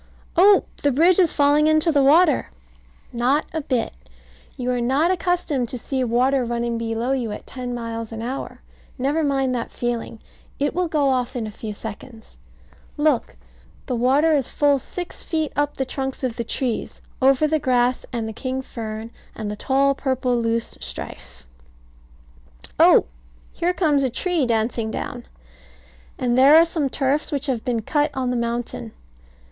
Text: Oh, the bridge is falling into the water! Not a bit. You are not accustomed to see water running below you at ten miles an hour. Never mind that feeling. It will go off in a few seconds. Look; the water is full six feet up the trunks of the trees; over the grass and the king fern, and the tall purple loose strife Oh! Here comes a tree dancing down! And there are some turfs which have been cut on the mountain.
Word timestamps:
Oh, 0.35 0.65
the 0.81 0.91
bridge 0.91 1.19
is 1.19 1.31
falling 1.31 1.67
into 1.67 1.91
the 1.91 2.01
water! 2.01 2.49
Not 3.13 3.45
a 3.53 3.61
bit. 3.61 3.93
You 4.57 4.71
are 4.71 4.81
not 4.81 5.11
accustomed 5.11 5.69
to 5.69 5.77
see 5.77 6.03
water 6.03 6.43
running 6.43 6.79
below 6.79 7.11
you 7.11 7.31
at 7.31 7.45
ten 7.45 7.75
miles 7.75 8.11
an 8.11 8.23
hour. 8.23 8.63
Never 8.97 9.23
mind 9.23 9.53
that 9.53 9.69
feeling. 9.71 10.19
It 10.57 10.73
will 10.73 10.87
go 10.87 11.09
off 11.09 11.35
in 11.35 11.45
a 11.45 11.51
few 11.51 11.75
seconds. 11.75 12.39
Look; 12.97 13.37
the 13.85 13.95
water 13.95 14.35
is 14.35 14.49
full 14.49 14.79
six 14.79 15.21
feet 15.21 15.53
up 15.55 15.77
the 15.77 15.85
trunks 15.85 16.23
of 16.23 16.35
the 16.35 16.43
trees; 16.43 17.03
over 17.21 17.45
the 17.45 17.59
grass 17.59 18.03
and 18.11 18.27
the 18.27 18.33
king 18.33 18.63
fern, 18.63 19.11
and 19.35 19.51
the 19.51 19.55
tall 19.55 19.93
purple 19.93 20.35
loose 20.35 20.79
strife 20.81 21.45
Oh! 22.79 23.05
Here 23.53 23.71
comes 23.75 24.01
a 24.01 24.09
tree 24.09 24.47
dancing 24.47 24.89
down! 24.89 25.27
And 26.17 26.35
there 26.35 26.55
are 26.55 26.65
some 26.65 26.89
turfs 26.89 27.31
which 27.31 27.45
have 27.45 27.63
been 27.63 27.83
cut 27.83 28.09
on 28.15 28.31
the 28.31 28.35
mountain. 28.35 28.93